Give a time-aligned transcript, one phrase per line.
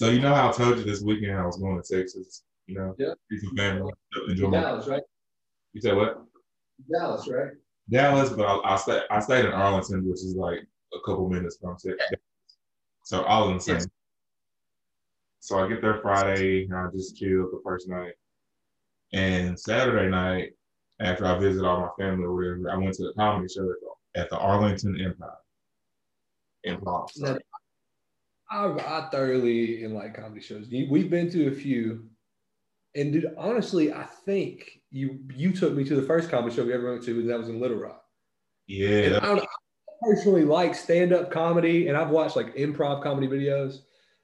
[0.00, 2.74] So you know how I told you this weekend I was going to Texas, you
[2.74, 2.94] know?
[2.98, 3.12] Yeah.
[3.30, 3.92] See some family.
[4.30, 5.02] Enjoy my, Dallas, right?
[5.74, 6.22] you said what?
[6.90, 7.50] Dallas, right?
[7.90, 10.60] Dallas, but I, I stayed I stayed in Arlington, which is like
[10.94, 12.18] a couple minutes from Texas.
[13.04, 13.74] So all in the same.
[13.74, 13.88] Yes.
[15.40, 18.14] So I get there Friday and I just chilled the first night.
[19.12, 20.52] And Saturday night,
[21.00, 23.76] after I visit all my family or whatever, I went to the comedy show at
[24.14, 24.94] the, at the Arlington
[26.66, 27.40] Improv sorry.
[28.50, 30.66] I, I thoroughly like comedy shows.
[30.70, 32.06] We've been to a few,
[32.94, 36.72] and dude, honestly, I think you you took me to the first comedy show we
[36.72, 38.02] ever went to, and that was in Little Rock.
[38.66, 39.46] Yeah, I, don't- I
[40.02, 43.78] personally like stand up comedy, and I've watched like improv comedy videos.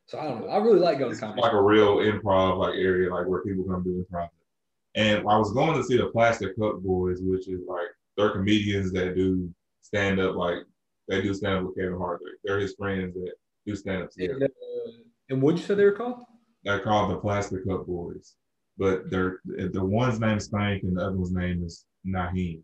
[0.07, 0.49] So I don't know.
[0.49, 1.43] I really like going it's to comedy.
[1.43, 4.29] like a real improv like area, like where people come do improv.
[4.95, 8.93] And I was going to see the Plastic Cup Boyz, which is like they're comedians
[8.93, 10.59] that do stand up, like
[11.09, 12.21] they do stand up with Kevin Hart.
[12.45, 13.33] They're his friends that
[13.67, 14.35] do stand up together.
[14.35, 14.93] and, uh,
[15.31, 16.25] and what'd you say they were called?
[16.65, 18.35] They're called the Plastic Cup Boyz,
[18.79, 22.63] but they're the one's name is Spank and the other one's name is Na'im.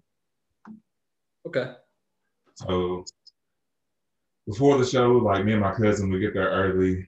[1.47, 1.72] Okay.
[2.55, 3.05] So
[4.47, 7.06] before the show, like me and my cousin, we get there early,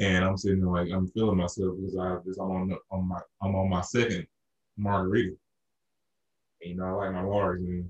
[0.00, 3.20] and I'm sitting there like I'm feeling myself because I just I'm on on my
[3.42, 4.26] I'm on my second
[4.76, 5.36] margarita.
[6.62, 7.88] And, you know, I like my waters, man.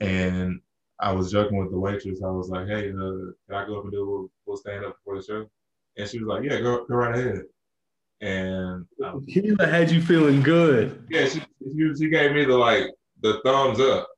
[0.00, 0.60] And
[1.02, 2.22] I was joking with the waitress.
[2.22, 4.84] I was like, "Hey, uh, can I go up and do a little, little stand
[4.84, 5.46] up before the show?"
[5.96, 7.42] And she was like, "Yeah, go go right ahead."
[8.20, 11.04] And um, Keela had you feeling good.
[11.10, 12.84] yeah, she, she she gave me the like
[13.20, 14.08] the thumbs up,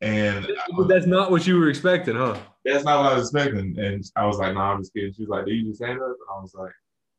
[0.00, 2.38] and But that's not what you were expecting, huh?
[2.64, 3.76] that's not what I was expecting.
[3.78, 5.74] And I was like, "No, nah, I'm just kidding." She was like, "Do you do
[5.74, 6.72] stand up?" And I was like,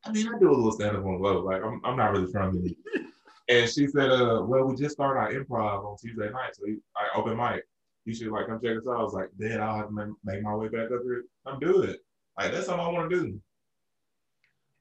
[0.05, 1.41] "I mean, I do a little stand up on the low.
[1.41, 2.75] Like, I'm, I'm not really trying to."
[3.47, 6.63] And she said, "Uh, well, we just started our improv on Tuesday night, so
[6.97, 7.63] I open mic.
[8.05, 10.41] You should like come check us out." I was like, "Then I'll have to make,
[10.43, 11.25] my way back up here.
[11.45, 11.99] I'm it.
[12.37, 13.41] Like that's something I want to do."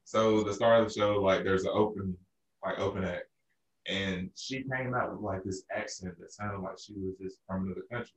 [0.05, 2.17] So the start of the show, like, there's an open,
[2.63, 3.25] like, open act,
[3.87, 7.65] and she came out with like this accent that sounded like she was just from
[7.65, 8.13] another country.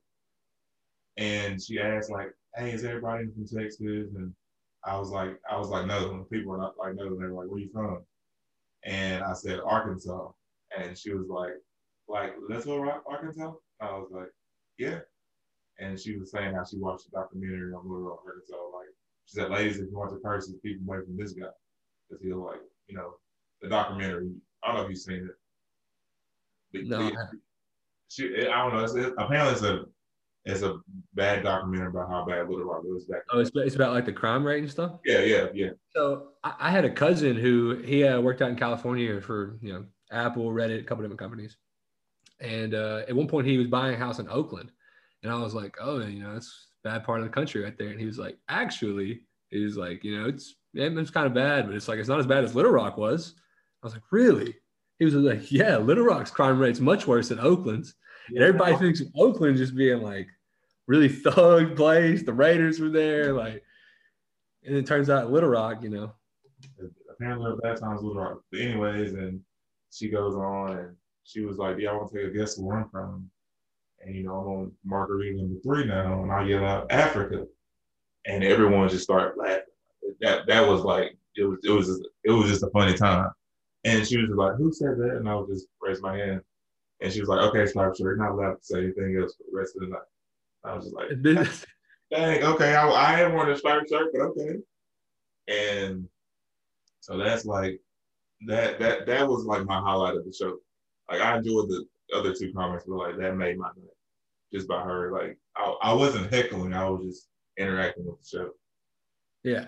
[1.16, 3.80] And she asked like, "Hey, is everybody from Texas?"
[4.14, 4.34] And
[4.84, 7.50] I was like, "I was like, no." People were not like, "No." They were like,
[7.50, 8.04] "Where you from?"
[8.84, 10.30] And I said, "Arkansas."
[10.76, 11.54] And she was like,
[12.08, 14.28] "Like Little Rock, Arkansas?" I was like,
[14.78, 15.00] "Yeah."
[15.80, 18.54] And she was saying how she watched the documentary on Little Rock, Arkansas.
[18.56, 18.86] Like
[19.26, 21.46] she said, "Ladies, if you want to curse, keep away from this guy,
[22.08, 23.14] because he'll like, you know,
[23.62, 24.30] the documentary.
[24.62, 25.36] I don't know if you've seen it.
[26.72, 27.10] But- No,
[28.08, 28.84] she, I don't know.
[28.84, 29.84] It's, it, apparently, it's a
[30.44, 30.78] it's a
[31.14, 33.20] bad documentary about how bad Little Rock was back.
[33.30, 34.92] Oh, it's, it's about like the crime rate and stuff.
[35.04, 35.70] Yeah, yeah, yeah.
[35.90, 39.72] So I, I had a cousin who he uh, worked out in California for you
[39.74, 41.56] know Apple, Reddit, a couple different companies,
[42.40, 44.70] and uh, at one point he was buying a house in Oakland,
[45.22, 47.76] and I was like, oh, you know, that's a bad part of the country right
[47.76, 51.34] there, and he was like, actually, he was like, you know, it's it's kind of
[51.34, 53.34] bad, but it's like it's not as bad as Little Rock was.
[53.82, 54.54] I was like, really?
[54.98, 57.94] He was like, yeah, Little Rock's crime rate's much worse than Oakland's,
[58.28, 60.28] and everybody thinks of Oakland just being like
[60.86, 62.22] really thug place.
[62.22, 63.62] The Raiders were there, like,
[64.64, 66.12] and it turns out Little Rock, you know,
[67.10, 68.42] apparently at that time was Little Rock.
[68.50, 69.40] But anyways, and
[69.90, 70.96] she goes on and
[71.28, 73.30] she was like, "Yeah, I want to take a guess where I'm from."
[74.00, 77.46] And you know, I'm on margarita number three now, and I yell out Africa,
[78.26, 79.62] and everyone just started laughing.
[80.20, 83.30] That that was like it was it was just, it was just a funny time.
[83.84, 86.40] And she was just like, "Who said that?" And I would just raise my hand,
[87.00, 89.44] and she was like, "Okay, Sniper, sure, you're not allowed to say anything else for
[89.50, 90.02] the rest of the night."
[90.64, 94.56] I was just like, dang, okay, I, I am wearing a striped shirt, but okay.
[95.46, 96.08] And
[97.00, 97.80] so that's like
[98.46, 100.58] that that that was like my highlight of the show.
[101.10, 103.94] Like I enjoyed the other two comments, but like that made my night
[104.52, 105.12] just by her.
[105.12, 108.50] Like I, I wasn't heckling, I was just interacting with the show.
[109.44, 109.66] Yeah.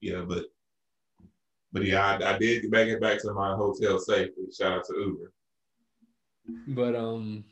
[0.00, 0.46] Yeah, but
[1.72, 4.44] but yeah, I, I did make it back to my hotel safely.
[4.56, 5.32] Shout out to Uber.
[6.68, 7.44] But um,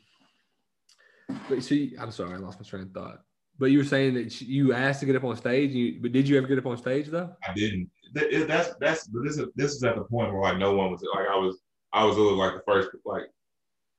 [1.47, 3.21] but see, I'm sorry, I lost my train of thought.
[3.59, 5.71] But you were saying that you asked to get up on stage.
[5.71, 7.29] You, but did you ever get up on stage though?
[7.47, 7.89] I didn't.
[8.15, 10.91] Th- That's that's but this is this is at the point where like no one
[10.91, 11.59] was like I was
[11.93, 13.23] I was really like the first like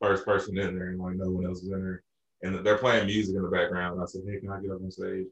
[0.01, 2.03] first person in there and like no one else was in there
[2.43, 3.95] and they're playing music in the background.
[3.95, 5.27] And I said, hey, can I get up on stage,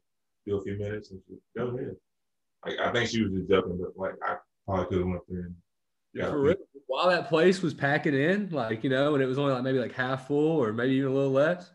[0.46, 1.10] do a few minutes?
[1.10, 1.96] And she go ahead.
[2.66, 5.24] Like I think she was just jumping, but like I probably could have went up
[5.28, 5.54] there and
[6.14, 6.56] yeah, For real.
[6.86, 9.78] While that place was packing in, like you know, and it was only like maybe
[9.78, 11.70] like half full or maybe even a little less,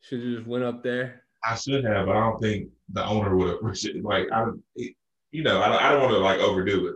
[0.00, 1.22] should have just went up there.
[1.44, 4.04] I should have, but I don't think the owner would appreciate.
[4.04, 4.46] Like I,
[4.76, 6.94] you know, I don't, I don't want to like overdo it.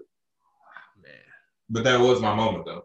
[0.76, 1.12] Ah, man,
[1.68, 2.84] But that was my moment though.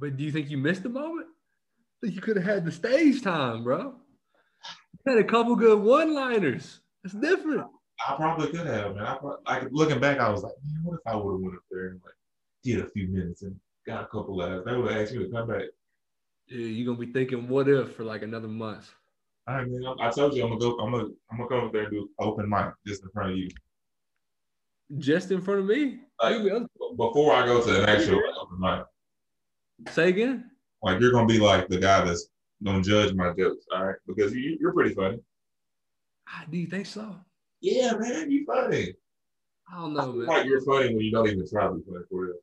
[0.00, 1.26] But do you think you missed the moment?
[1.28, 3.94] I think you could have had the stage time, bro.
[5.06, 6.80] You had a couple good one-liners.
[7.02, 7.66] That's different.
[8.06, 9.04] I probably could have, man.
[9.04, 11.54] I pro- like looking back, I was like, man, what if I would have went
[11.54, 12.14] up there and like
[12.62, 13.56] did a few minutes and
[13.86, 14.64] got a couple laughs?
[14.64, 15.62] They would have asked me to come back.
[16.48, 18.90] Dude, you're gonna be thinking, what if for like another month?
[19.48, 19.94] Right, man.
[19.98, 20.78] I, I told you I'm gonna go.
[20.78, 23.36] I'm gonna I'm gonna come up there and do open mic just in front of
[23.36, 23.48] you.
[24.98, 26.00] Just in front of me?
[26.22, 26.42] Like,
[26.96, 28.84] before I go to an actual open mic,
[29.86, 30.50] Say again?
[30.82, 32.28] like you're gonna be like the guy that's
[32.62, 33.96] gonna judge my jokes, all right?
[34.06, 35.18] Because you you're pretty funny.
[36.28, 37.16] Ah, Do you think so?
[37.60, 38.94] Yeah, man, you funny.
[39.70, 40.26] I don't I know, feel man.
[40.28, 42.34] like you're funny when you don't even try to be funny for real,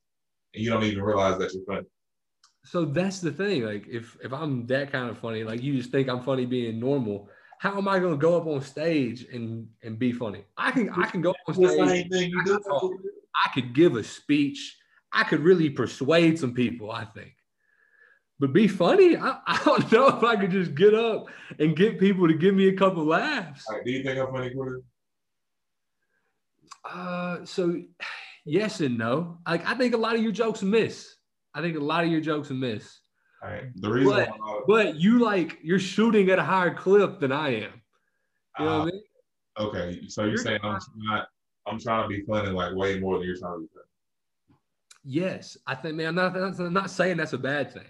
[0.53, 1.87] and you don't even realize that you're funny.
[2.63, 3.63] So that's the thing.
[3.63, 6.79] Like, if if I'm that kind of funny, like you just think I'm funny being
[6.79, 7.29] normal,
[7.59, 10.43] how am I gonna go up on stage and and be funny?
[10.57, 11.69] I can I can go up on stage.
[11.77, 12.59] same thing you do.
[13.45, 14.77] I could give a speech.
[15.15, 17.31] I could really persuade some people, I think.
[18.37, 21.27] But be funny, I, I don't know if I could just get up
[21.57, 23.63] and get people to give me a couple laughs.
[23.71, 24.81] Like, do you think I'm funny, Corey?
[26.83, 27.81] Uh, so
[28.45, 29.39] yes and no.
[29.47, 31.15] Like I think a lot of your jokes miss.
[31.53, 32.99] I think a lot of your jokes miss.
[33.41, 33.63] All right.
[33.75, 37.55] The reason But- why, But you like you're shooting at a higher clip than I
[37.63, 37.81] am.
[38.59, 39.01] You know what I mean?
[39.57, 41.27] okay, so you're, You're saying I'm not,
[41.65, 43.85] I'm trying to be funny like way more than you're trying to be funny.
[45.05, 46.07] Yes, I think, man.
[46.07, 47.85] I'm not, I'm not saying that's a bad thing,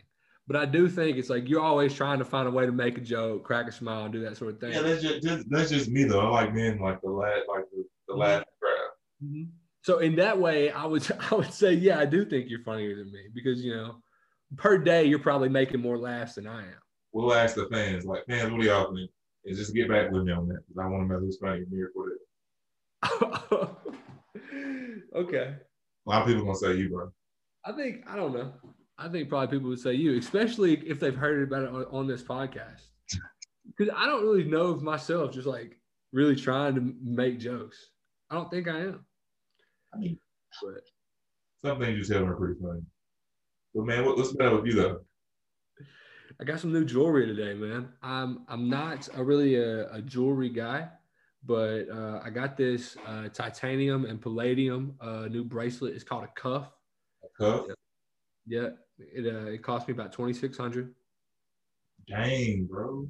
[0.47, 2.97] but I do think it's like you're always trying to find a way to make
[2.97, 4.73] a joke, crack a smile, and do that sort of thing.
[4.73, 6.19] Yeah, that's just, just that's just me though.
[6.19, 8.89] I like being like the last, like the, the last crowd.
[9.23, 9.47] Mhm.
[9.81, 12.95] So in that way, I would I would say, yeah, I do think you're funnier
[12.95, 14.01] than me because you know,
[14.57, 16.81] per day you're probably making more laughs than I am.
[17.13, 19.09] We'll ask the fans, like, fans, what do y'all think?
[19.45, 21.63] And just get back with me on that because I want to know who's funny,
[21.71, 22.19] me or for it.
[25.15, 25.55] okay,
[26.05, 27.11] A lot of people gonna say you, bro.
[27.65, 28.53] I think I don't know.
[28.97, 32.07] I think probably people would say you, especially if they've heard about it on, on
[32.07, 32.81] this podcast.
[33.75, 35.79] Because I don't really know of myself just like
[36.13, 37.89] really trying to make jokes.
[38.29, 39.05] I don't think I am.
[39.91, 40.19] I mean,
[40.61, 40.83] But
[41.67, 42.81] some things you tell me are pretty funny.
[43.73, 44.99] But man, what, what's better with you though?
[46.39, 47.89] I got some new jewelry today, man.
[48.03, 50.87] I'm I'm not a really a, a jewelry guy,
[51.45, 55.93] but uh, I got this uh, titanium and palladium uh, new bracelet.
[55.93, 56.71] It's called a cuff.
[57.23, 57.65] A cuff?
[58.47, 60.93] Yeah, it uh, it cost me about twenty six hundred.
[62.07, 63.07] Dang, bro.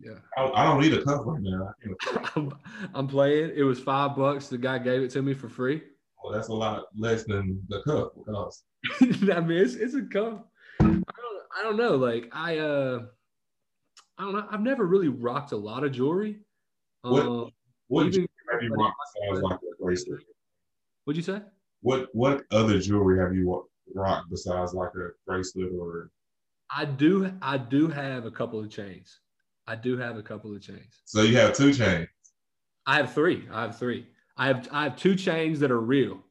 [0.00, 1.72] Yeah, I, I don't need a cuff right now.
[2.36, 2.52] I'm,
[2.94, 3.52] I'm playing.
[3.54, 4.48] It was five bucks.
[4.48, 5.82] The guy gave it to me for free.
[6.22, 8.64] Well, that's a lot less than the cuff costs.
[9.00, 10.40] I mean, it's, it's a cuff.
[10.80, 11.04] I don't
[11.56, 11.96] I don't know.
[11.96, 13.02] Like I uh
[14.18, 14.46] I don't know.
[14.50, 16.40] I've never really rocked a lot of jewelry.
[17.04, 17.50] What- Um,
[17.88, 20.22] What jewelry have you rocked besides like a bracelet?
[21.04, 21.42] what'd you say?
[21.82, 26.10] What what other jewelry have you rocked besides like a bracelet or?
[26.70, 29.20] I do I do have a couple of chains.
[29.66, 31.02] I do have a couple of chains.
[31.04, 32.08] So you have two chains.
[32.86, 33.46] I have three.
[33.52, 34.06] I have three.
[34.38, 36.24] I have I have two chains that are real.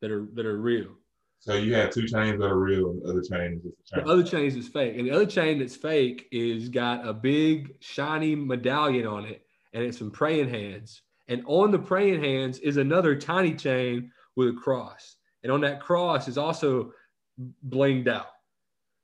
[0.00, 0.96] That are that are real.
[1.40, 4.00] So you have two chains that are real, and the other chain is just a
[4.00, 4.96] The other chain is fake.
[4.96, 9.82] And the other chain that's fake is got a big shiny medallion on it and
[9.82, 11.02] it's some praying hands.
[11.28, 15.16] And on the praying hands is another tiny chain with a cross.
[15.42, 16.92] And on that cross is also
[17.68, 18.26] blinged out.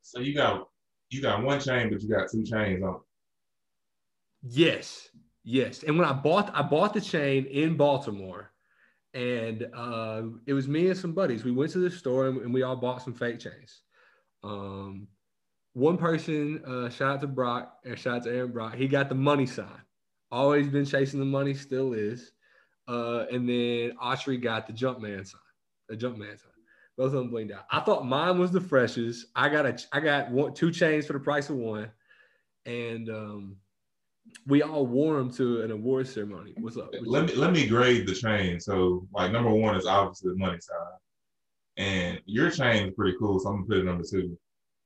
[0.02, 0.68] So you got
[1.10, 3.00] you got one chain, but you got two chains on.
[4.42, 5.08] Yes,
[5.44, 5.82] yes.
[5.82, 8.52] And when I bought I bought the chain in Baltimore,
[9.14, 11.44] and uh, it was me and some buddies.
[11.44, 13.80] We went to the store and, and we all bought some fake chains.
[14.44, 15.08] Um,
[15.72, 18.74] one person, uh, shout out to Brock, and shout out to Aaron Brock.
[18.74, 19.66] He got the money sign.
[20.36, 22.32] Always been chasing the money, still is.
[22.86, 25.40] Uh, and then Autry got the Jumpman sign,
[25.88, 26.50] the Jumpman sign.
[26.98, 27.64] Both of them blinged out.
[27.70, 29.28] I thought mine was the freshest.
[29.34, 31.90] I got a, I got one, two chains for the price of one,
[32.66, 33.56] and um,
[34.46, 36.52] we all wore them to an award ceremony.
[36.58, 36.90] What's up?
[36.92, 37.28] What's Let up?
[37.30, 38.60] me let me grade the chain.
[38.60, 40.98] So like number one is obviously the money side,
[41.78, 43.40] and your chain is pretty cool.
[43.40, 44.38] So I'm gonna put it number two.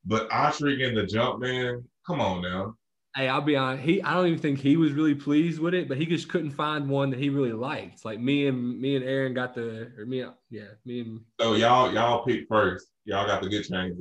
[0.05, 2.77] But Oshrig and the jump man, come on now.
[3.17, 3.83] Hey, I'll be honest.
[3.83, 6.53] He, I don't even think he was really pleased with it, but he just couldn't
[6.53, 8.05] find one that he really liked.
[8.05, 11.93] Like me and me and Aaron got the, or me, yeah, me and So y'all
[11.93, 12.87] y'all picked first.
[13.05, 13.99] Y'all got the good chains.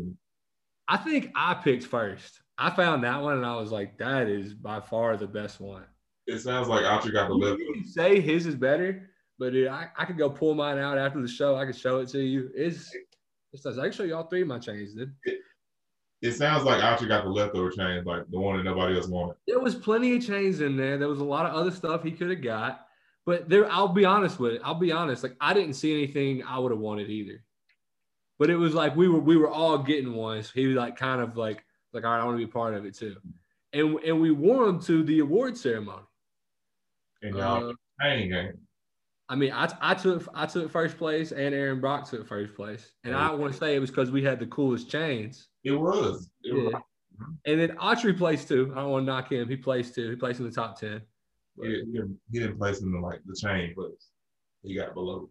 [0.88, 2.40] I think I picked first.
[2.58, 5.86] I found that one and I was like, that is by far the best one.
[6.28, 7.62] it sounds like Oshrig got the You left.
[7.74, 11.22] can say his is better, but dude, I, I could go pull mine out after
[11.22, 11.56] the show.
[11.56, 12.52] I could show it to you.
[12.54, 12.94] It's,
[13.54, 15.14] it's I can show you all three of my chains, dude.
[16.22, 19.08] It sounds like I actually got the leftover chains, like the one that nobody else
[19.08, 19.36] wanted.
[19.48, 20.98] There was plenty of chains in there.
[20.98, 22.86] There was a lot of other stuff he could have got.
[23.26, 24.62] But there, I'll be honest with it.
[24.64, 25.24] I'll be honest.
[25.24, 27.44] Like I didn't see anything I would have wanted either.
[28.38, 30.42] But it was like we were we were all getting one.
[30.44, 32.74] So he was like kind of like like all right, I want to be part
[32.74, 33.16] of it too.
[33.72, 36.04] And and we wore them to the award ceremony.
[37.22, 37.74] And y'all Uh.
[39.28, 42.94] I mean, I, I took I took first place, and Aaron Brock took first place,
[43.04, 45.49] and I want to say it was because we had the coolest chains.
[45.64, 46.30] It was.
[46.44, 46.64] It Yeah.
[46.64, 46.82] was.
[47.46, 48.72] And then Autry plays too.
[48.76, 49.50] I don't want to knock him.
[49.50, 50.10] He plays too.
[50.10, 51.02] He plays in the top ten.
[51.58, 53.92] But He, didn't, he didn't place in the like the chain but
[54.64, 55.30] He got below.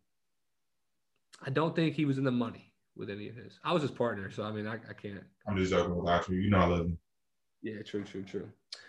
[1.45, 3.59] I don't think he was in the money with any of his.
[3.65, 5.23] I was his partner, so I mean, I, I can't.
[5.47, 6.43] I'm just joking with Autry.
[6.43, 6.99] You know I love him.
[7.63, 8.49] Yeah, true, true, true.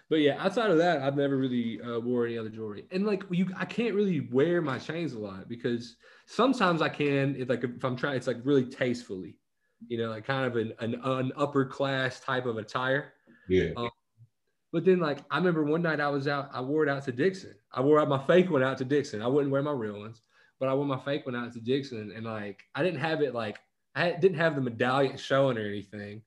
[0.10, 3.24] But yeah, outside of that, I've never really uh, wore any other jewelry, and like
[3.30, 7.64] you, I can't really wear my chains a lot because sometimes I can, if like
[7.64, 9.39] if I'm trying, it's like really tastefully,
[9.88, 13.14] you know, like kind of an an, an upper class type of attire.
[13.48, 13.70] Yeah.
[13.78, 13.90] Um,
[14.72, 17.12] but then, like, I remember one night I was out, I wore it out to
[17.12, 17.56] Dickson.
[17.72, 19.22] I wore out my fake one out to Dickson.
[19.22, 20.22] I wouldn't wear my real ones,
[20.60, 22.12] but I wore my fake one out to Dickson.
[22.16, 23.58] And like, I didn't have it, like,
[23.96, 26.22] I didn't have the medallion showing or anything.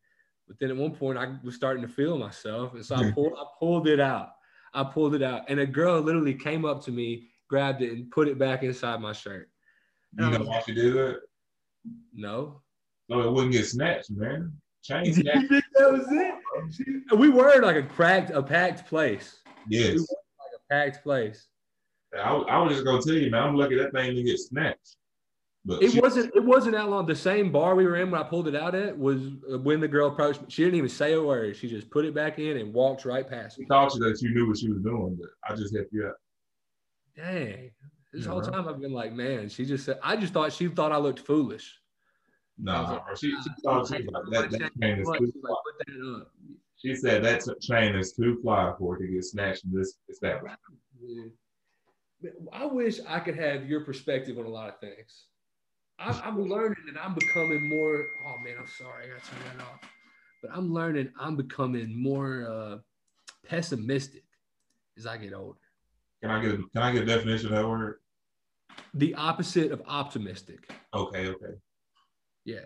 [0.49, 2.75] But then at one point, I was starting to feel myself.
[2.75, 4.30] And so I pulled, I pulled it out.
[4.75, 5.42] I pulled it out.
[5.49, 9.00] And a girl literally came up to me, grabbed it, and put it back inside
[9.00, 9.50] my shirt.
[10.18, 11.21] You know why she did that?
[12.12, 12.62] No.
[13.12, 14.52] So it wouldn't get snatched, man.
[14.81, 15.14] Snatched.
[15.16, 17.19] think that was it?
[17.19, 19.40] We were like a cracked, a packed place.
[19.69, 19.99] Yes.
[19.99, 20.09] Like
[20.57, 21.49] a packed place.
[22.19, 23.42] I, was- I was just gonna tell you, man.
[23.42, 24.97] I'm lucky that thing didn't get snatched.
[25.64, 26.35] But It she, wasn't.
[26.35, 27.07] It wasn't that long.
[27.07, 29.21] The same bar we were in when I pulled it out at was
[29.52, 30.47] uh, when the girl approached me.
[30.49, 31.54] She didn't even say a word.
[31.57, 33.66] She just put it back in and walked right past me.
[33.66, 36.14] thought that you knew what she was doing, but I just helped you out.
[37.16, 37.71] Dang.
[38.12, 39.49] This Yeah, whole time I've been like, man.
[39.49, 40.00] She just said.
[40.02, 41.78] I just thought she thought I looked foolish.
[42.68, 43.14] I was Nah.
[43.14, 45.54] She, she thought she like, that, that chain is too fly.
[45.64, 46.30] put that up.
[46.76, 49.94] She said that t- chain is too fly for it to get snatched in this
[50.09, 50.59] establishment.
[51.00, 51.32] Dude.
[52.21, 55.26] Man, I wish I could have your perspective on a lot of things.
[55.99, 58.06] I'm, I'm learning and I'm becoming more.
[58.26, 59.80] Oh man, I'm sorry, I got to turn that off.
[60.42, 61.11] But I'm learning.
[61.18, 62.78] I'm becoming more uh,
[63.49, 64.25] pessimistic
[64.99, 65.59] as I get older.
[66.21, 68.00] Can I get can I get a definition of that word?
[68.94, 70.71] The opposite of optimistic.
[70.94, 71.54] Okay, okay.
[72.44, 72.61] Yeah.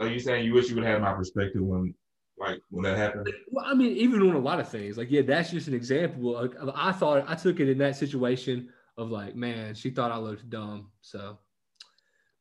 [0.00, 1.94] So you saying you wish you would have my perspective when
[2.38, 3.28] like when that happened?
[3.50, 6.36] Well, I mean, even on a lot of things, like yeah, that's just an example.
[6.36, 10.12] Of, of- I thought I took it in that situation of like, man, she thought
[10.12, 11.38] I looked dumb, so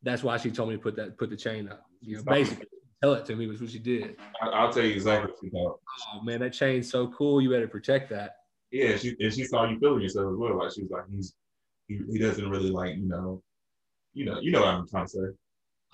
[0.04, 1.86] that's why she told me to put that put the chain up.
[2.02, 2.68] You know, basically,
[3.02, 4.18] tell it to me was what she did.
[4.42, 5.80] I, I'll tell you exactly what she thought.
[6.14, 7.42] Oh man, that chain's so cool.
[7.42, 8.36] You better protect that.
[8.72, 10.60] Yeah, she and she saw you feeling yourself as well.
[10.60, 11.34] Like she was like, he's
[11.88, 13.42] he, he doesn't really like you know,
[14.14, 15.20] you know, you know what I'm trying to say.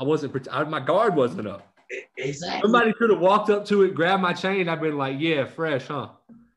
[0.04, 0.34] I wasn't.
[0.34, 1.66] prote- I, my guard wasn't up.
[2.18, 2.62] Exactly.
[2.62, 4.68] Somebody could have walked up to it, grabbed my chain.
[4.68, 6.10] I've been like, yeah, fresh, huh?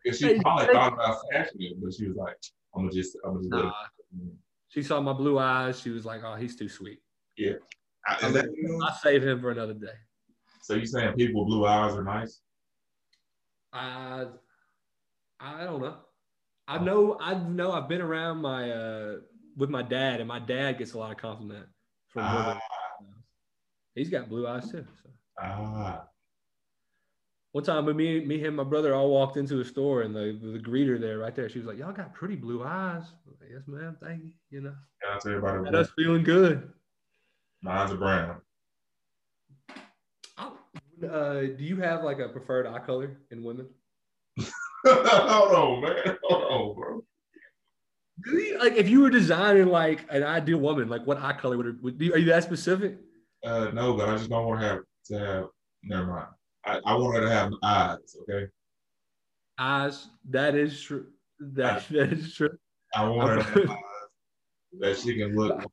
[0.03, 2.37] Because she probably thought about snatching it, but she was like,
[2.75, 3.53] I'm gonna just, I'm gonna just.
[3.53, 3.69] Nah.
[3.69, 4.33] it-
[4.69, 5.81] She saw my blue eyes.
[5.81, 6.99] She was like, oh, he's too sweet.
[7.39, 8.47] I- is that,
[8.85, 9.95] I'll save him for another day.
[10.63, 12.41] so you saying people with blue eyes are nice?
[13.73, 14.27] I
[15.39, 15.97] I don't know.
[16.67, 19.17] I know I know I've been around my uh
[19.57, 21.67] with my dad, and my dad gets a lot of compliment
[22.09, 22.59] from women.
[23.97, 24.87] He's got blue eyes too.
[25.03, 25.11] So.
[25.43, 26.05] ah.
[27.53, 30.59] One time, me, me, him, my brother all walked into a store, and the, the
[30.59, 33.05] greeter there, right there, she was like, "Y'all got pretty blue eyes."
[33.41, 33.97] Like, yes, ma'am.
[34.03, 34.33] Thank you.
[34.51, 35.65] You know, Can I tell everybody?
[35.65, 36.71] got us feeling good.
[37.63, 38.37] Mine's are brown.
[41.03, 43.67] Uh, do you have like a preferred eye color in women?
[44.87, 46.19] Hold on, man.
[46.25, 47.05] Hold on, bro.
[48.25, 51.57] Do you, like if you were designing like an ideal woman, like what eye color
[51.59, 52.99] would, it, would you, are you that specific?
[53.47, 55.45] Uh, no, but I just don't want to have to have.
[55.85, 56.27] Never mind.
[56.65, 58.17] I, I want her to have eyes.
[58.23, 58.47] Okay.
[59.57, 60.09] Eyes.
[60.29, 61.07] That is true.
[61.39, 62.59] That that is true.
[62.95, 63.77] I want her to have eyes
[64.81, 65.65] that she can look.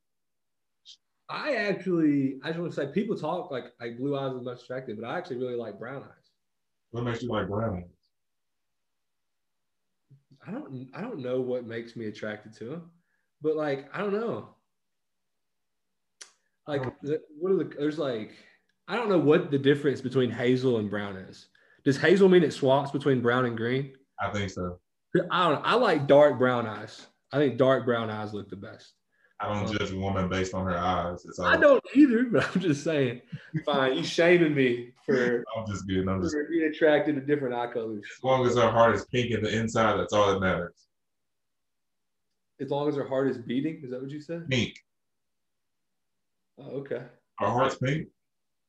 [1.29, 4.61] I actually, I just want to say, people talk like like blue eyes is much
[4.63, 6.31] attractive, but I actually really like brown eyes.
[6.91, 7.83] What makes you like brown eyes?
[10.45, 12.91] I don't, I don't know what makes me attracted to them,
[13.41, 14.49] but like I don't know.
[16.67, 17.17] Like, oh.
[17.39, 17.75] what are the?
[17.77, 18.31] There's like,
[18.87, 21.47] I don't know what the difference between hazel and brown is.
[21.83, 23.93] Does hazel mean it swaps between brown and green?
[24.19, 24.79] I think so.
[25.31, 25.53] I don't.
[25.55, 25.61] know.
[25.63, 27.07] I like dark brown eyes.
[27.31, 28.93] I think dark brown eyes look the best.
[29.39, 31.25] I don't um, judge a woman based on her eyes.
[31.25, 33.21] It's all, I don't either, but I'm just saying.
[33.65, 36.07] Fine, you shaming me for, I'm just kidding.
[36.07, 38.05] I'm just being attracted to different eye colors.
[38.05, 40.87] as long as her heart is pink in the inside, that's all that matters.
[42.61, 44.49] As long as her heart is beating, is that what you said?
[44.49, 44.75] Pink.
[46.59, 47.01] Oh, okay.
[47.39, 48.07] Her heart's pink.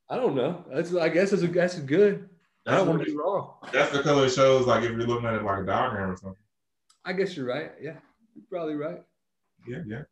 [0.09, 0.65] I don't know.
[0.71, 2.29] That's I guess that's a, that's good.
[2.67, 3.55] I That's don't want to be wrong.
[3.73, 4.67] That's the color it shows.
[4.67, 6.43] Like if you're looking at it like a diagram or something.
[7.05, 7.73] I guess you're right.
[7.81, 7.97] Yeah,
[8.35, 9.03] you're probably right.
[9.69, 10.03] Yeah, yeah.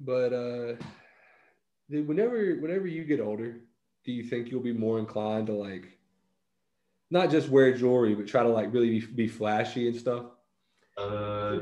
[0.00, 0.74] But uh,
[1.88, 3.60] whenever whenever you get older,
[4.04, 5.98] do you think you'll be more inclined to like,
[7.10, 10.26] not just wear jewelry, but try to like really be, be flashy and stuff?
[10.98, 11.60] Uh,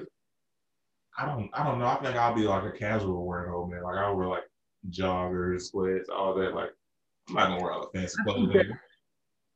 [1.18, 1.86] I don't I don't know.
[1.86, 3.82] I think I'll be like a casual wearing old man.
[3.82, 4.44] Like I'll wear like
[4.90, 6.54] joggers, sweats, all that.
[6.54, 6.70] Like
[7.28, 8.72] I'm not gonna wear all the fancy clothing.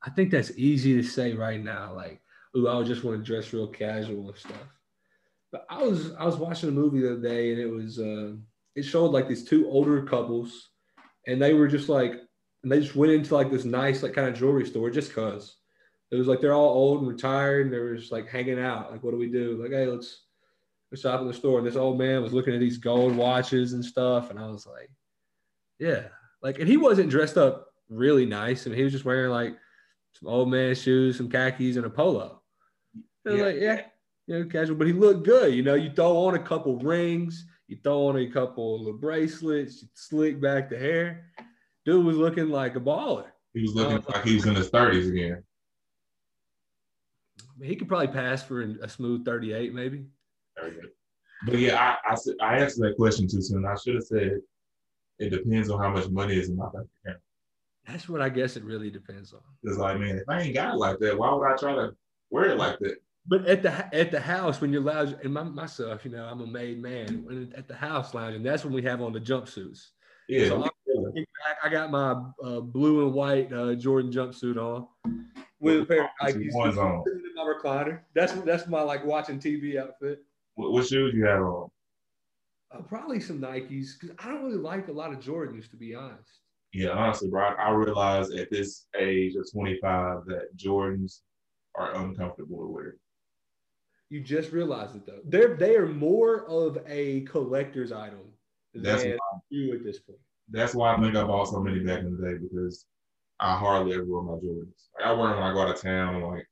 [0.03, 1.93] I think that's easy to say right now.
[1.93, 2.21] Like,
[2.55, 4.55] ooh, I just want to dress real casual and stuff.
[5.51, 8.33] But I was I was watching a movie the other day and it was uh
[8.75, 10.69] it showed like these two older couples
[11.25, 12.13] and they were just like
[12.63, 15.57] and they just went into like this nice like kind of jewelry store just cause
[16.11, 18.91] it was like they're all old and retired and they were just like hanging out.
[18.91, 19.61] Like, what do we do?
[19.61, 20.23] Like, hey, let's
[20.91, 21.59] let's shop in the store.
[21.59, 24.29] And this old man was looking at these gold watches and stuff.
[24.29, 24.89] And I was like,
[25.79, 26.03] yeah.
[26.41, 28.61] Like, and he wasn't dressed up really nice.
[28.61, 29.55] I and mean, he was just wearing like
[30.13, 32.41] some old man shoes, some khakis, and a polo.
[33.25, 33.43] And yeah.
[33.43, 33.81] like, yeah,
[34.27, 35.53] you know, casual, but he looked good.
[35.53, 39.81] You know, you throw on a couple rings, you throw on a couple of bracelets,
[39.81, 41.25] you slick back the hair.
[41.85, 43.25] Dude was looking like a baller.
[43.53, 45.43] He was looking like he was in his 30s again
[47.61, 50.05] he could probably pass for a smooth 38, maybe.
[51.45, 53.65] But yeah, I, I, I answered that question too soon.
[53.65, 54.39] I should have said
[55.19, 57.21] it depends on how much money is in my bank account.
[57.85, 59.39] That's what I guess it really depends on.
[59.63, 61.95] It's like, man, if I ain't got it like that, why would I try to
[62.29, 62.97] wear it like that?
[63.25, 66.41] But at the at the house when you're lounge and my, myself, you know, I'm
[66.41, 67.23] a made man.
[67.25, 69.87] When at the house lounging, that's when we have on the jumpsuits.
[70.29, 70.47] Yeah.
[70.47, 72.11] So I, I, got my
[72.43, 74.87] uh, blue and white uh, Jordan jumpsuit on
[75.59, 77.99] with a pair of Nikes in my recliner.
[78.13, 80.23] That's that's my like watching TV outfit.
[80.57, 81.69] What, what shoes you have on?
[82.73, 85.95] Uh, probably some Nikes because I don't really like a lot of Jordans to be
[85.95, 86.41] honest.
[86.73, 91.21] Yeah, honestly, bro, I realized at this age of 25 that Jordans
[91.75, 92.95] are uncomfortable to wear.
[94.09, 95.19] You just realized it though.
[95.25, 98.33] They're they are more of a collector's item
[98.73, 100.19] that's than why, you at this point.
[100.49, 102.85] That's why I think I bought so many back in the day because
[103.39, 104.87] I hardly ever wear my Jordans.
[104.97, 106.47] Like I wear them when I go out of town, like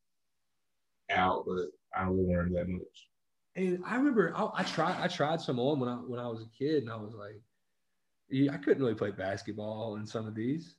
[1.10, 3.08] out, but I don't really wear them that much.
[3.56, 6.42] And I remember I, I, tried I tried some on when I when I was
[6.42, 7.42] a kid, and I was like,
[8.30, 10.76] yeah, I couldn't really play basketball in some of these.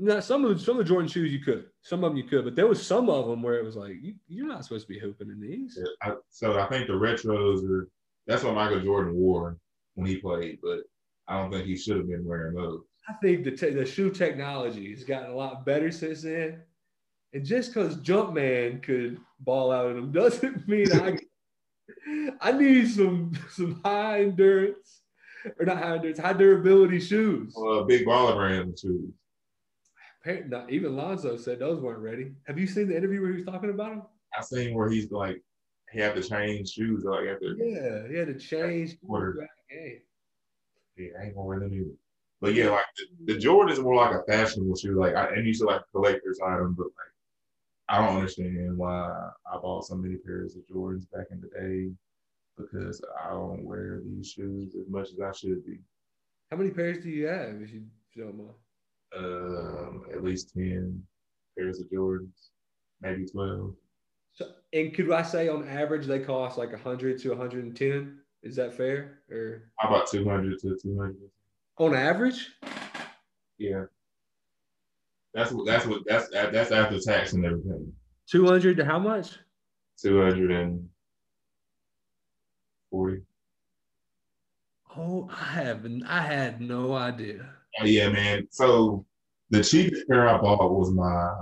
[0.00, 2.24] Now, some of the, some of the Jordan shoes you could, some of them you
[2.24, 4.86] could, but there was some of them where it was like you, you're not supposed
[4.86, 5.76] to be hooping in these.
[5.80, 7.88] Yeah, I, so I think the retros are
[8.26, 9.56] that's what Michael Jordan wore
[9.94, 10.80] when he played, but
[11.26, 12.82] I don't think he should have been wearing those.
[13.08, 16.60] I think the te- the shoe technology has gotten a lot better since then.
[17.32, 21.18] And just because Jumpman could ball out of them doesn't mean I
[22.40, 25.02] I need some some high endurance
[25.58, 27.54] or not high endurance, high durability shoes.
[27.56, 29.12] Uh, big baller brand shoes.
[30.46, 32.32] Not, even Lonzo said those weren't ready.
[32.46, 34.02] Have you seen the interview where he was talking about them?
[34.36, 35.42] I seen where he's like
[35.90, 37.04] he had to change shoes.
[37.04, 38.98] Like after yeah, he had to change.
[40.96, 41.94] Yeah, I ain't gonna wear them either.
[42.40, 45.00] But yeah, like the, the Jordan is more like a fashionable shoe.
[45.00, 47.12] Like I and used to like collector's item, but like
[47.88, 51.90] I don't understand why I bought so many pairs of Jordans back in the day
[52.58, 55.78] because I don't wear these shoes as much as I should be.
[56.50, 57.84] How many pairs do you have, if you
[58.16, 58.54] don't mind?
[59.16, 61.02] Um, at least ten
[61.56, 62.50] pairs of Jordans,
[63.00, 63.74] maybe twelve.
[64.32, 67.76] So, and could I say on average they cost like hundred to one hundred and
[67.76, 68.18] ten?
[68.42, 69.20] Is that fair?
[69.30, 71.30] Or how about two hundred to two hundred?
[71.78, 72.48] on average.
[73.58, 73.84] Yeah.
[75.34, 77.92] That's what that's what that's that's after tax and everything.
[78.28, 79.38] Two hundred to how much?
[80.00, 80.88] Two hundred and
[82.90, 83.22] forty.
[84.96, 86.04] Oh, I haven't.
[86.04, 87.48] I had no idea.
[87.80, 88.48] Oh, yeah, man.
[88.50, 89.04] So
[89.50, 91.32] the cheapest pair I bought was my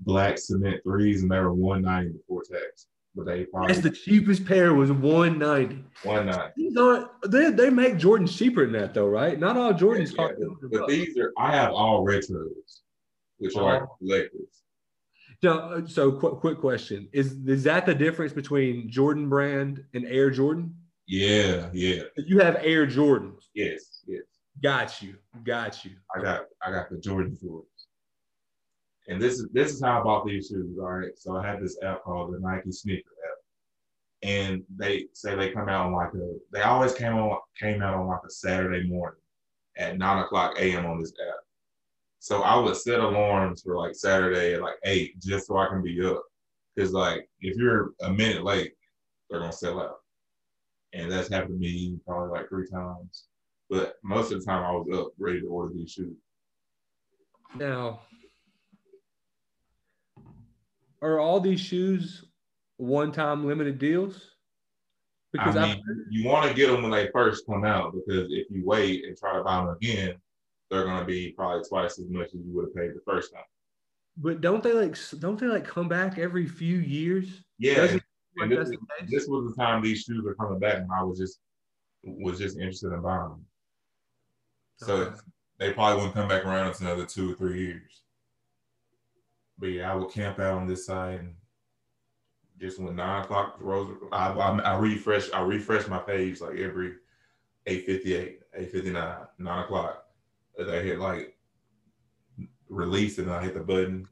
[0.00, 3.90] black cement threes, and they were one ninety before tax but they probably that's the
[3.90, 9.56] cheapest pair was 190 190 they, they make jordans cheaper than that though right not
[9.56, 12.80] all jordans yeah, yeah, but, these are i have all retros
[13.38, 13.96] which are oh.
[15.44, 20.04] So, uh, so quick, quick question is is that the difference between jordan brand and
[20.06, 20.74] air jordan
[21.06, 24.22] yeah yeah you have air jordans yes yes
[24.62, 27.64] got you got you i got i got the jordan jordans
[29.08, 30.78] and this is this is how I bought these shoes.
[30.78, 31.16] All right.
[31.16, 34.28] So I had this app called the Nike Sneaker app.
[34.28, 37.94] And they say they come out on like a they always came on came out
[37.94, 39.20] on like a Saturday morning
[39.76, 41.40] at nine o'clock AM on this app.
[42.24, 45.82] So I would set alarms for like Saturday at like eight just so I can
[45.82, 46.22] be up.
[46.74, 48.72] Cause like if you're a minute late,
[49.28, 49.96] they're gonna sell out.
[50.94, 53.24] And that's happened to me probably like three times.
[53.68, 56.16] But most of the time I was up ready to order these shoes.
[57.56, 58.00] Now,
[61.02, 62.24] are all these shoes
[62.78, 64.30] one-time limited deals?
[65.30, 68.46] Because I mean, you want to get them when they first come out because if
[68.48, 70.14] you wait and try to buy them again,
[70.74, 73.32] they're going to be probably twice as much as you would have paid the first
[73.32, 73.42] time.
[74.16, 77.44] But don't they like don't they like come back every few years?
[77.58, 77.98] Yeah,
[78.36, 78.70] and this,
[79.08, 81.40] this was the time these shoes were coming back, and I was just
[82.02, 83.46] was just interested in buying them.
[84.76, 85.14] So
[85.58, 88.02] they probably wouldn't come back around until another two or three years.
[89.58, 91.34] But yeah, I would camp out on this side and
[92.60, 96.94] just when nine o'clock rolls, I, I, I refresh I refresh my page like every
[97.66, 100.03] eight fifty eight, eight fifty nine, nine o'clock.
[100.58, 101.36] And I hit like
[102.68, 104.06] release and I hit the button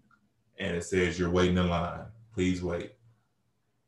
[0.59, 2.05] and it says you're waiting in line.
[2.35, 2.93] Please wait.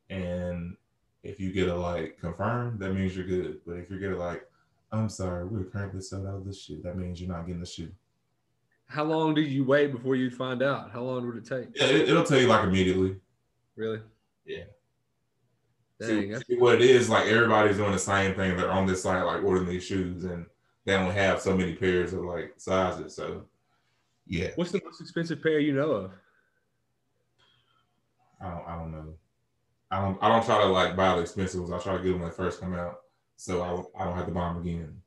[0.09, 0.75] And
[1.23, 3.59] if you get a like confirm, that means you're good.
[3.65, 4.47] But if you get a like,
[4.91, 7.65] I'm sorry, we're currently sold out of this shoe, that means you're not getting the
[7.65, 7.91] shoe.
[8.87, 10.91] How long did you wait before you'd find out?
[10.91, 11.75] How long would it take?
[11.75, 13.15] Yeah, it, it'll tell you like immediately.
[13.75, 13.99] Really?
[14.45, 14.65] Yeah.
[15.99, 18.57] Dang, See, see what it is like everybody's doing the same thing.
[18.57, 20.45] They're on this site like ordering these shoes and
[20.85, 23.15] they don't have so many pairs of like sizes.
[23.15, 23.45] So
[24.27, 26.11] yeah, what's the most expensive pair you know of?
[28.39, 29.13] I don't I don't know.
[29.91, 31.73] I don't I don't try to like buy the expensive ones.
[31.73, 33.01] I try to get them when they first come out.
[33.35, 35.01] So I, I don't have to buy them again.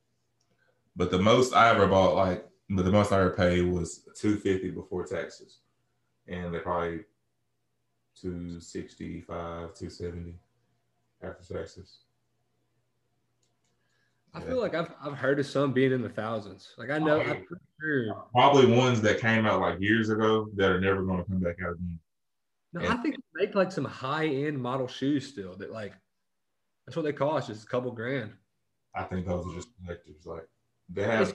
[0.96, 4.36] But the most I ever bought, like but the most I ever paid was two
[4.36, 5.58] fifty before taxes.
[6.26, 7.04] And they're probably
[8.20, 10.34] two sixty five, two seventy
[11.22, 12.00] after taxes.
[14.34, 16.74] I feel like I've, I've heard of some being in the thousands.
[16.78, 18.24] Like I know, I'm pretty sure.
[18.32, 21.56] Probably ones that came out like years ago that are never going to come back
[21.64, 21.98] out again.
[22.72, 22.92] No, Yeah.
[22.92, 25.56] I think they make like some high end model shoes still.
[25.56, 25.94] That like
[26.86, 28.32] that's what they cost, just a couple grand.
[28.94, 30.26] I think those are just collectors.
[30.26, 30.46] Like
[30.90, 31.34] they have,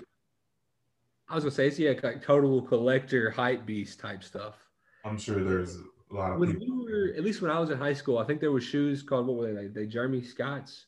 [1.29, 4.55] I was gonna say it's yeah, like total collector hype beast type stuff.
[5.05, 5.81] I'm sure there's a
[6.13, 6.85] lot of When people.
[6.85, 9.01] we were, at least when I was in high school, I think there were shoes
[9.03, 9.63] called what were they?
[9.63, 10.85] Like, they Jeremy Scotts,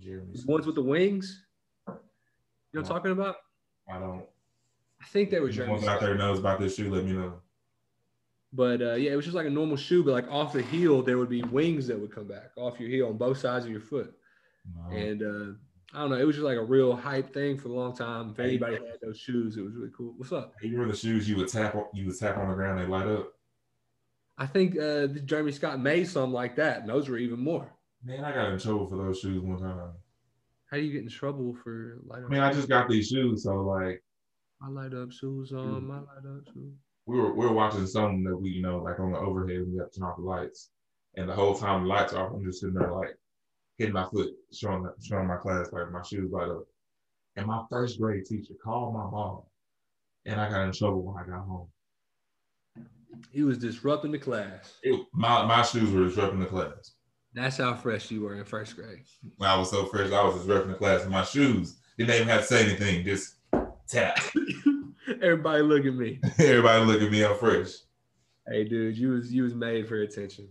[0.00, 1.44] Jeremy, the ones with the wings.
[1.86, 2.00] You know
[2.72, 3.36] what I'm talking about?
[3.90, 4.24] I don't.
[5.00, 7.34] I think they were Jeremy out there knows about this shoe, let me know.
[8.52, 11.02] But uh, yeah, it was just like a normal shoe, but like off the heel,
[11.02, 13.70] there would be wings that would come back off your heel on both sides of
[13.70, 14.14] your foot.
[14.74, 14.96] No.
[14.96, 15.52] And uh,
[15.94, 18.30] I don't know, it was just like a real hype thing for a long time.
[18.30, 20.14] If anybody had those shoes, it was really cool.
[20.16, 20.54] What's up?
[20.62, 22.86] you remember the shoes you would tap on, you would tap on the ground, they
[22.86, 23.32] light up.
[24.38, 27.72] I think uh, Jeremy Scott made some like that, and those were even more.
[28.04, 29.92] Man, I got in trouble for those shoes one time.
[30.70, 32.30] How do you get in trouble for light I up?
[32.30, 34.02] mean, I just got these shoes, so like
[34.60, 35.86] my light up shoes on, hmm.
[35.88, 36.74] my light up shoes.
[37.06, 39.72] we were we were watching something that we you know like on the overhead and
[39.72, 40.70] we have to turn off the lights,
[41.16, 43.16] and the whole time the lights are off, I'm just sitting there like
[43.78, 46.64] hitting my foot, showing showing my class like my shoes light up.
[47.36, 49.42] And my first grade teacher called my mom,
[50.24, 51.68] and I got in trouble when I got home.
[53.30, 54.74] He was disrupting the class.
[54.82, 56.95] It, my my shoes were disrupting the class.
[57.36, 59.04] That's how fresh you were in first grade.
[59.36, 62.28] When I was so fresh, I was disrupting the class, in my shoes didn't even
[62.28, 63.36] have to say anything, just
[63.88, 64.18] tap.
[65.22, 66.20] Everybody look at me.
[66.38, 67.68] Everybody look at me, I'm fresh.
[68.48, 70.48] Hey, dude, you was you was made for attention.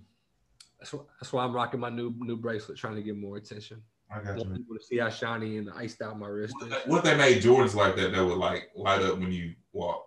[0.79, 3.81] That's why, that's why I'm rocking my new new bracelet, trying to get more attention.
[4.11, 4.55] I I got want you.
[4.57, 6.73] people to see how shiny and iced out my wrist is.
[6.85, 10.05] What if they made Jordans like that that would like light up when you walk?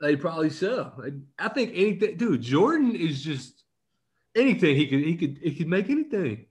[0.00, 0.50] They probably.
[0.50, 2.42] Like, I think anything, dude.
[2.42, 3.64] Jordan is just
[4.36, 4.76] anything.
[4.76, 6.46] He could he could he could make anything.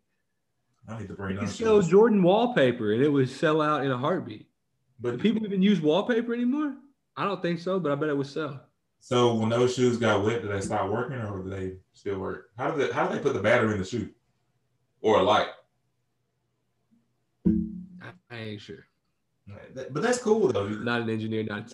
[0.88, 1.88] I need to bring He shoes.
[1.88, 4.48] Jordan wallpaper and it would sell out in a heartbeat.
[5.00, 6.76] But Do people even use wallpaper anymore?
[7.17, 8.62] I don't think so, but I bet it would sell.
[9.00, 12.50] so when those shoes got wet, did they stop working or did they still work?
[12.58, 14.10] How did they, how do they put the battery in the shoe
[15.02, 15.48] or a light?
[17.48, 18.86] I, I ain't sure.
[19.74, 20.67] But that's cool though.
[20.70, 21.72] Not an engineer, not.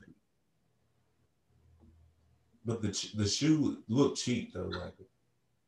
[2.66, 4.70] But the the shoe looked cheap though.
[4.72, 4.94] Like,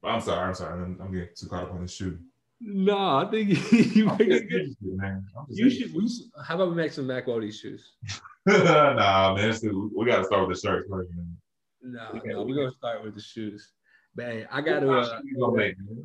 [0.04, 2.18] I'm sorry, I'm sorry, I'm, I'm getting too caught up on the shoe.
[2.62, 3.50] No, I think
[3.96, 4.76] you make a good.
[4.82, 5.26] man.
[5.50, 5.94] You should.
[5.94, 6.26] We should.
[6.46, 7.94] How about we make some Mac Wody shoes?
[8.46, 9.54] nah, man.
[9.96, 11.10] we got to start with the shirts first.
[11.16, 11.38] Man.
[11.82, 12.30] No, Okay.
[12.30, 13.72] no, we're gonna start with the shoes.
[14.16, 14.92] But hey, I gotta.
[14.92, 16.04] Uh, shoes you gonna make, man?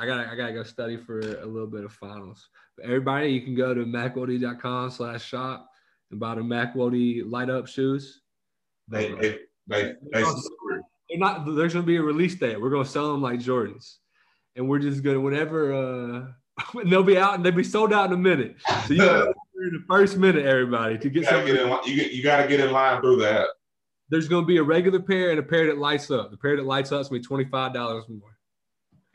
[0.00, 2.48] I gotta I gotta go study for a little bit of finals.
[2.76, 5.68] But everybody, you can go to macwody.com slash shop
[6.10, 8.22] and buy the Macwody light up shoes.
[8.88, 10.24] They they they, they
[11.18, 12.60] not there's gonna be a release date.
[12.60, 13.96] We're gonna sell them like Jordans.
[14.56, 16.26] And we're just gonna whenever uh
[16.86, 18.56] they'll be out and they'll be sold out in a minute.
[18.86, 19.26] So you gotta
[19.60, 21.46] in the first minute, everybody, to you get gotta some.
[21.46, 23.48] get in, you, you gotta get in line through that.
[24.10, 26.30] There's gonna be a regular pair and a pair that lights up.
[26.30, 28.38] The pair that lights up is gonna be twenty five dollars more.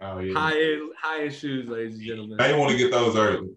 [0.02, 0.34] Oh yeah.
[0.34, 2.38] High end high end shoes, ladies and gentlemen.
[2.38, 3.50] They want to get those early.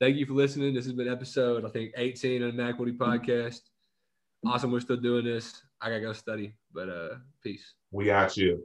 [0.00, 0.72] Thank you for listening.
[0.72, 3.60] This has been episode, I think, 18 of the Mac Woody podcast.
[4.46, 4.72] Awesome.
[4.72, 5.62] We're still doing this.
[5.80, 7.74] I gotta go study, but uh peace.
[7.90, 8.64] We got you.